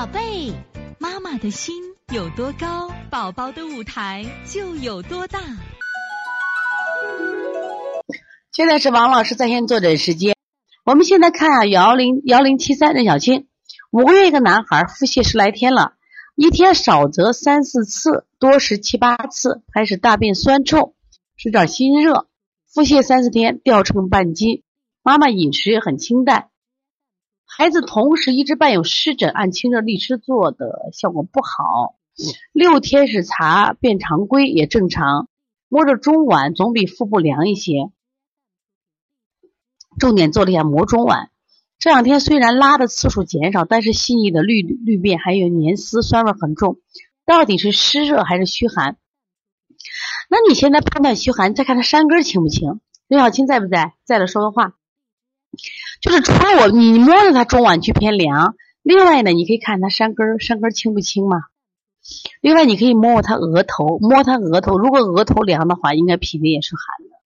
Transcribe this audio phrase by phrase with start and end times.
[0.00, 0.50] 宝贝，
[0.98, 1.74] 妈妈的心
[2.10, 5.38] 有多高，宝宝的舞台就有多大。
[8.50, 10.34] 现在是王老师在线坐诊时间。
[10.86, 13.48] 我们现在看啊，幺零幺零七三任小青，
[13.90, 15.92] 五个月一个男孩，腹泻十来天了，
[16.34, 20.94] 一天少则三四次，多时七八次，开始大便酸臭，
[21.44, 22.26] 有点心热，
[22.72, 24.62] 腹泻三四天，掉秤半斤。
[25.02, 26.48] 妈妈饮食也很清淡。
[27.56, 31.96] 孩子同时一直伴有湿疹，按清热利湿做的效果不好。
[32.52, 35.28] 六天是查便常规也正常，
[35.68, 37.90] 摸着中脘总比腹部凉一些。
[39.98, 41.28] 重点做了一下摸中脘，
[41.78, 46.78] 这两天虽然拉的次数减少，但是细腻的绿绿便还有黏丝，酸味很重。
[47.26, 48.96] 到底是湿热还是虚寒？
[50.28, 52.80] 那你现在判断虚寒，再看他山根清不清？
[53.08, 53.94] 刘小青在不在？
[54.04, 54.74] 在了，说个话。
[56.00, 61.42] 就是除了我，你摸着它中脘区偏凉，另外呢，你可以看它山根儿，山根儿清不清嘛？
[62.40, 67.16] 另外，你可以摸摸它额头，摸它额头，如果额头凉的话，应该脾胃也是寒的。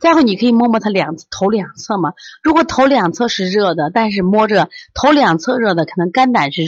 [0.00, 6.62] 再后，你可以摸摸它两头两侧嘛，如果头两侧是热的，但是摸着头两侧热的，可能肝胆是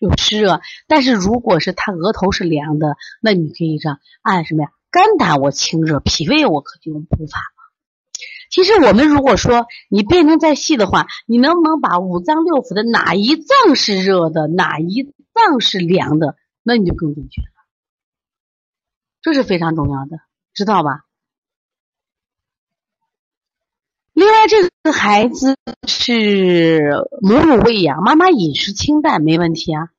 [0.00, 4.70] 有湿热，但是如果是它额头是凉的，那你可以这样按什么呀？
[4.90, 7.40] 肝胆我清热，脾胃我可就用补法。
[8.50, 17.48] 其实我们如果说你变成再细的话，你能不能把五脏六腑的哪一脏是热的，哪一脏是凉的，那你就更准确了。
[19.22, 20.18] 这是非常重要的，
[20.52, 21.04] 知道吧？
[24.12, 29.90] 另外，这个孩子是母乳喂养，妈妈饮食清淡没问题啊。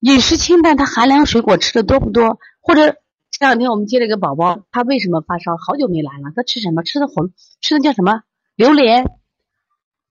[0.00, 2.40] 饮食清淡，他寒凉水果吃的多不多？
[2.62, 3.01] 或者？
[3.42, 5.56] 这两天我们接了一个宝宝，他为什么发烧？
[5.56, 6.30] 好久没来了。
[6.36, 6.84] 他吃什么？
[6.84, 8.22] 吃的红，吃的叫什么？
[8.54, 9.10] 榴莲。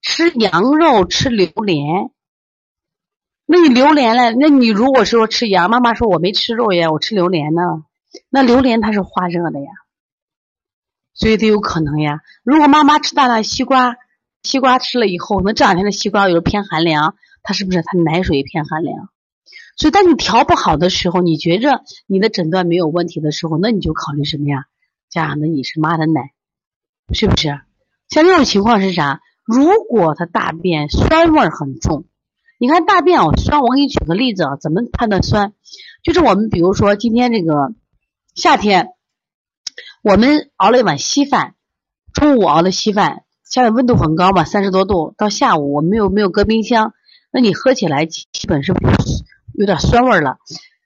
[0.01, 2.11] 吃羊肉，吃榴莲。
[3.45, 4.35] 那你榴莲嘞？
[4.37, 7.61] 那你如果说吃羊，妈妈说我没吃肉呀，我吃榴莲呢。
[8.29, 9.71] 那榴莲它是化热的呀，
[11.13, 12.19] 所以都有可能呀。
[12.43, 13.95] 如果妈妈吃大量西瓜，
[14.43, 19.07] 西瓜吃了以后，那这两天的西瓜有的偏寒凉，它是不是它奶水偏寒凉？
[19.81, 24.65] 所以，当你调不好的时候，你觉着你的诊断没有问题的时候，那你就考虑什么呀？
[25.09, 26.33] 家长的你是，妈的奶，
[27.11, 27.47] 是不是？
[28.07, 29.21] 像这种情况是啥？
[29.43, 32.05] 如果他大便酸味很重，
[32.59, 35.53] 你看大便哦酸，我给你举个例子啊，怎么判断酸？
[36.03, 37.73] 就是我们比如说今天这个
[38.35, 38.89] 夏天，
[40.03, 41.55] 我们熬了一碗稀饭，
[42.13, 46.93] 中午熬的稀饭，现在温度很高嘛，三十多度，到下午我们又没有搁冰箱，
[47.31, 48.75] 那你喝起来基本是。
[49.61, 50.39] 有点酸味了，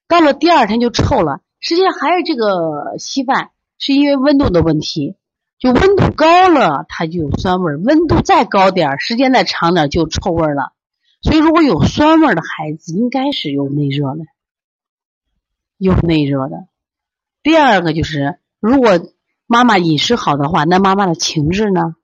[0.05, 1.39] 到了第二天就臭了。
[1.61, 5.15] 实际上还是这个稀饭，是因为温度的问题。
[5.57, 10.73] 就温度高了，它就有酸味；温度再高点时间再长点就臭味了。
[11.21, 14.25] 所以如果有酸味的孩子，应该是有内热的，
[15.77, 16.67] 有内热的。
[17.41, 18.99] 第二个就是，如果
[19.47, 21.95] 妈妈饮食好的话，那妈妈的情志呢？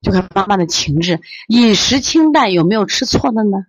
[0.00, 3.66] 就看妈妈的情志，饮食清淡，有没有吃错的呢？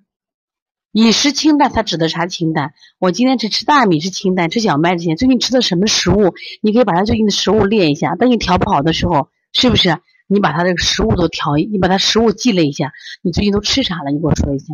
[0.94, 2.74] 饮食清淡，它指的啥清淡？
[2.98, 5.18] 我今天只吃大米是清淡，吃小麦是清淡。
[5.18, 6.34] 最近吃的什么食物？
[6.62, 8.16] 你可以把它最近的食物列一下。
[8.16, 11.58] 当你调不好的时候，是不是你把它这个食物都调？
[11.58, 12.92] 你把它食物记了一下，
[13.22, 14.10] 你最近都吃啥了？
[14.10, 14.66] 你给我说一下。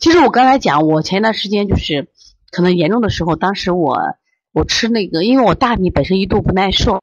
[0.00, 2.08] 其实我刚才讲，我前一段时间就是
[2.50, 3.98] 可能严重的时候，当时我
[4.52, 7.02] 我吃那个，因为我大米本身一度不耐受，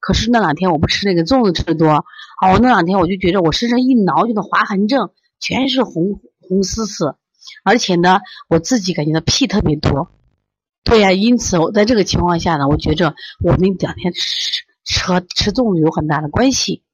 [0.00, 5.10] 可是那两天我不吃那个粽子吃的多，啊，我那两天我就觉得我身上一挠就能划痕症。
[5.38, 7.16] 全是红红丝丝，
[7.64, 10.10] 而且呢，我自己感觉到屁特别多。
[10.82, 16.84] 对呀，因此我在这个情况下呢，我觉着我那两天吃吃吃粽子有很大的关系，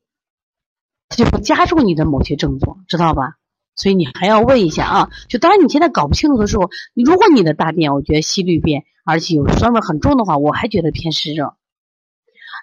[1.08, 3.36] 它就会加重你的某些症状，知道吧？
[3.74, 5.10] 所以你还要问一下啊。
[5.28, 11.56] 就当然你现在搞不清楚的时候，如果你的大便我觉得稀绿便，而且有酸味很重的话，我还觉得偏湿热。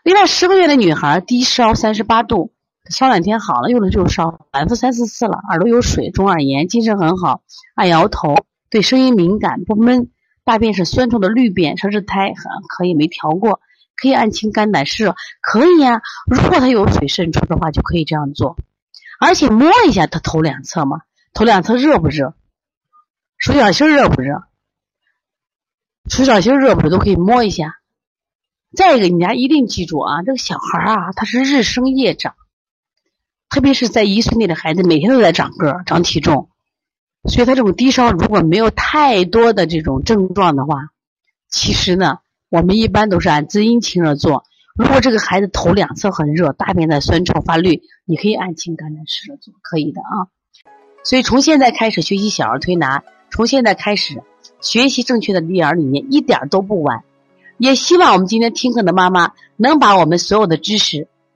[0.03, 2.53] 另外，十个月的女孩低烧三十八度。
[2.89, 5.38] 烧两天好了，用的就是烧，反复三四次了。
[5.50, 7.44] 耳朵有水，中耳炎，精神很好，
[7.75, 8.36] 爱摇头，
[8.69, 10.09] 对声音敏感，不闷，
[10.44, 12.36] 大便是酸臭的绿便，舌质苔很，
[12.68, 13.62] 可以没调过，
[13.95, 16.01] 可以按清肝胆湿热，可以呀。
[16.25, 18.57] 如果他有水渗出的话，就可以这样做，
[19.19, 21.01] 而且摸一下他头两侧嘛，
[21.33, 22.33] 头两侧热不热？
[23.38, 24.44] 手脚心热不热？
[26.09, 27.75] 手脚心热不热都可以摸一下。
[28.75, 32.33] 再一个，你家一定记住啊，这个小孩啊，他是日生夜长。
[33.50, 36.50] 特别是在一岁内的孩子，每天都在长个儿、长体重，
[37.25, 40.90] 所以他这种低烧如果没有太多的这种症状的话，
[41.50, 42.19] 其实呢，
[42.50, 44.46] 我们一般都是按滋阴清热做。
[44.75, 50.31] 如果这个孩子头两侧很热，大便在酸臭发绿，你可以按清肝胆湿热做，可以的啊。
[51.04, 54.22] 所以从现在开始学习小儿推拿，从现在开始
[54.62, 57.04] 学习正确的育儿理念，一点都不晚。
[57.57, 61.08] 也希望我们今天听课的妈妈能把我们所有的知识，